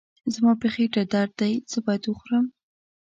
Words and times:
زما 0.33 0.51
په 0.61 0.67
خېټه 0.73 1.01
درد 1.13 1.31
دی، 1.39 1.53
څه 1.71 1.77
باید 1.85 2.03
وخورم؟ 2.07 2.45